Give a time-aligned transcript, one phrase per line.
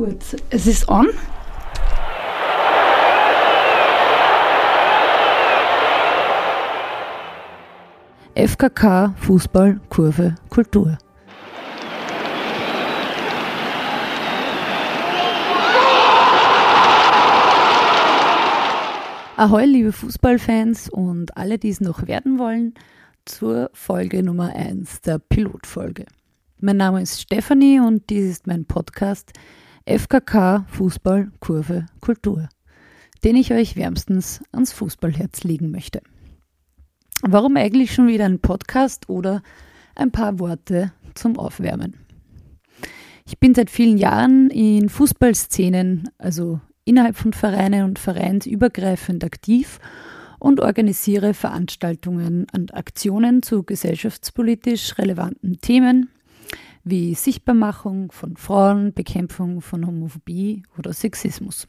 [0.00, 1.08] Gut, es ist on.
[8.34, 10.96] FKK Fußball Kurve Kultur.
[19.36, 22.72] Ahoi, liebe Fußballfans und alle, die es noch werden wollen,
[23.26, 26.06] zur Folge Nummer 1 der Pilotfolge.
[26.58, 29.32] Mein Name ist Stefanie und dies ist mein Podcast
[29.86, 32.48] FKK Fußball Kurve Kultur,
[33.24, 36.02] den ich euch wärmstens ans Fußballherz legen möchte.
[37.22, 39.42] Warum eigentlich schon wieder ein Podcast oder
[39.94, 41.96] ein paar Worte zum Aufwärmen?
[43.26, 49.78] Ich bin seit vielen Jahren in Fußballszenen, also innerhalb von Vereinen und vereinsübergreifend aktiv
[50.38, 56.10] und organisiere Veranstaltungen und Aktionen zu gesellschaftspolitisch relevanten Themen
[56.90, 61.68] wie Sichtbarmachung von Frauen, Bekämpfung von Homophobie oder Sexismus.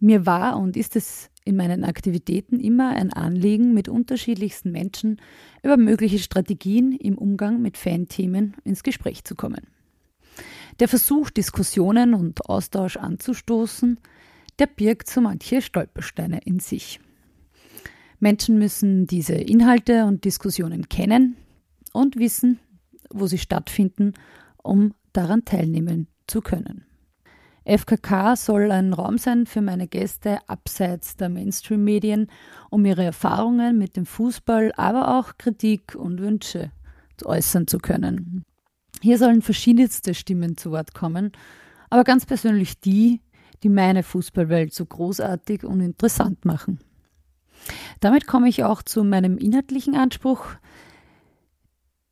[0.00, 5.20] Mir war und ist es in meinen Aktivitäten immer ein Anliegen, mit unterschiedlichsten Menschen
[5.62, 9.66] über mögliche Strategien im Umgang mit Fanthemen ins Gespräch zu kommen.
[10.80, 14.00] Der Versuch, Diskussionen und Austausch anzustoßen,
[14.58, 17.00] der birgt so manche Stolpersteine in sich.
[18.18, 21.36] Menschen müssen diese Inhalte und Diskussionen kennen
[21.92, 22.58] und wissen,
[23.10, 24.14] wo sie stattfinden,
[24.62, 26.84] um daran teilnehmen zu können.
[27.66, 32.28] FKK soll ein Raum sein für meine Gäste abseits der Mainstream-Medien,
[32.70, 36.70] um ihre Erfahrungen mit dem Fußball, aber auch Kritik und Wünsche
[37.24, 38.44] äußern zu können.
[39.00, 41.32] Hier sollen verschiedenste Stimmen zu Wort kommen,
[41.88, 43.22] aber ganz persönlich die,
[43.62, 46.80] die meine Fußballwelt so großartig und interessant machen.
[48.00, 50.44] Damit komme ich auch zu meinem inhaltlichen Anspruch.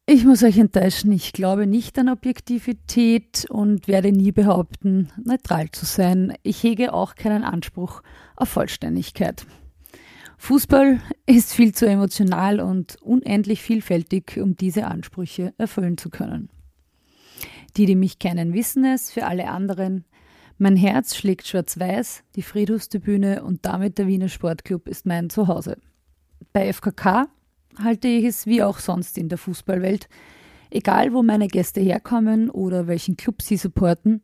[0.04, 5.86] Ich muss euch enttäuschen, ich glaube nicht an Objektivität und werde nie behaupten, neutral zu
[5.86, 6.34] sein.
[6.42, 8.02] Ich hege auch keinen Anspruch
[8.34, 9.46] auf Vollständigkeit.
[10.38, 16.50] Fußball ist viel zu emotional und unendlich vielfältig, um diese Ansprüche erfüllen zu können.
[17.76, 20.04] Die, die mich kennen, wissen es, für alle anderen.
[20.58, 25.76] Mein Herz schlägt schwarz-weiß, die Friedhofstribüne und damit der Wiener Sportclub ist mein Zuhause.
[26.52, 27.28] Bei FKK
[27.78, 30.08] halte ich es wie auch sonst in der Fußballwelt,
[30.70, 34.22] egal wo meine Gäste herkommen oder welchen Club sie supporten,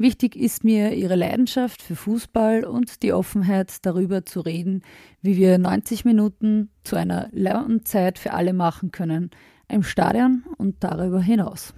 [0.00, 4.80] Wichtig ist mir ihre Leidenschaft für Fußball und die Offenheit darüber zu reden,
[5.20, 9.30] wie wir 90 Minuten zu einer lauten Zeit für alle machen können,
[9.68, 11.74] im Stadion und darüber hinaus.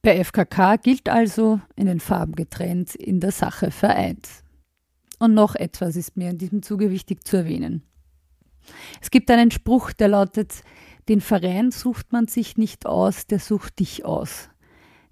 [0.00, 4.26] Bei FKK gilt also in den Farben getrennt, in der Sache vereint.
[5.18, 7.82] Und noch etwas ist mir in diesem Zuge wichtig zu erwähnen.
[9.00, 10.62] Es gibt einen Spruch, der lautet,
[11.08, 14.48] den Verein sucht man sich nicht aus, der sucht dich aus.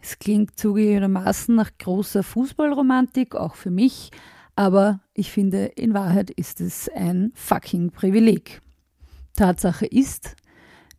[0.00, 4.10] Es klingt zugegebenermaßen nach großer Fußballromantik, auch für mich,
[4.54, 8.60] aber ich finde, in Wahrheit ist es ein fucking Privileg.
[9.34, 10.36] Tatsache ist,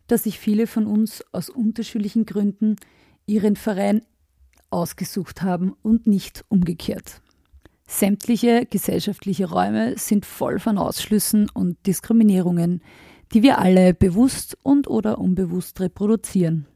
[0.06, 2.76] dass sich viele von uns aus unterschiedlichen Gründen
[3.26, 4.02] ihren Verein
[4.70, 7.20] ausgesucht haben und nicht umgekehrt.
[7.90, 12.82] Sämtliche gesellschaftliche Räume sind voll von Ausschlüssen und Diskriminierungen,
[13.34, 16.66] die wir alle bewusst und oder unbewusst reproduzieren.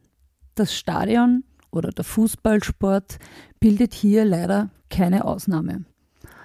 [0.57, 3.19] Das Stadion oder der Fußballsport
[3.61, 5.85] bildet hier leider keine Ausnahme.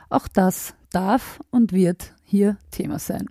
[0.10, 3.28] Auch das darf und wird hier Thema sein.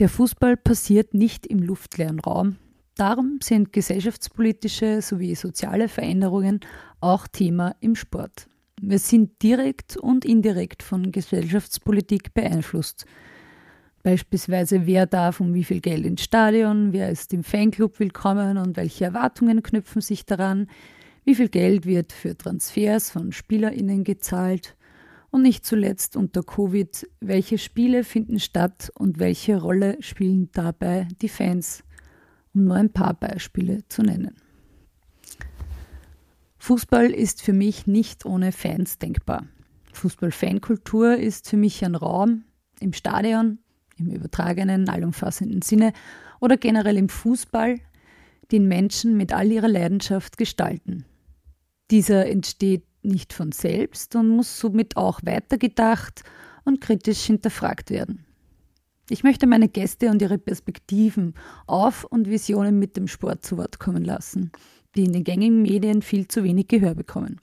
[0.00, 2.56] Der Fußball passiert nicht im luftleeren Raum,
[2.96, 6.60] Darum sind gesellschaftspolitische sowie soziale Veränderungen
[7.00, 8.46] auch Thema im Sport.
[8.82, 13.04] Wir sind direkt und indirekt von Gesellschaftspolitik beeinflusst.
[14.02, 18.78] Beispielsweise, wer darf um wie viel Geld ins Stadion, wer ist im Fanclub willkommen und
[18.78, 20.66] welche Erwartungen knüpfen sich daran,
[21.24, 24.76] wie viel Geld wird für Transfers von SpielerInnen gezahlt
[25.30, 31.28] und nicht zuletzt unter Covid, welche Spiele finden statt und welche Rolle spielen dabei die
[31.28, 31.84] Fans
[32.54, 34.34] um nur ein paar Beispiele zu nennen.
[36.70, 39.44] Fußball ist für mich nicht ohne Fans denkbar.
[39.92, 42.44] Fußball-Fankultur ist für mich ein Raum
[42.78, 43.58] im Stadion,
[43.98, 45.92] im übertragenen, allumfassenden Sinne
[46.38, 47.80] oder generell im Fußball,
[48.52, 51.04] den Menschen mit all ihrer Leidenschaft gestalten.
[51.90, 56.22] Dieser entsteht nicht von selbst und muss somit auch weitergedacht
[56.64, 58.26] und kritisch hinterfragt werden.
[59.10, 61.34] Ich möchte meine Gäste und ihre Perspektiven
[61.66, 64.52] auf und Visionen mit dem Sport zu Wort kommen lassen,
[64.94, 67.40] die in den gängigen Medien viel zu wenig Gehör bekommen.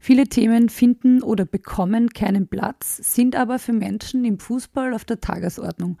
[0.00, 5.20] Viele Themen finden oder bekommen keinen Platz, sind aber für Menschen im Fußball auf der
[5.20, 5.98] Tagesordnung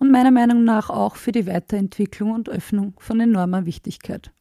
[0.00, 4.32] und meiner Meinung nach auch für die Weiterentwicklung und Öffnung von enormer Wichtigkeit.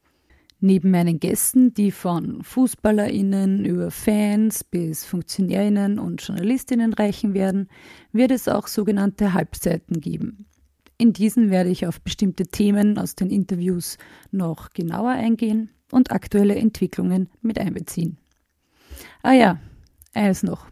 [0.63, 7.67] Neben meinen Gästen, die von Fußballerinnen über Fans bis Funktionärinnen und Journalistinnen reichen werden,
[8.11, 10.45] wird es auch sogenannte Halbseiten geben.
[10.99, 13.97] In diesen werde ich auf bestimmte Themen aus den Interviews
[14.29, 18.19] noch genauer eingehen und aktuelle Entwicklungen mit einbeziehen.
[19.23, 19.59] Ah ja,
[20.13, 20.67] eines noch.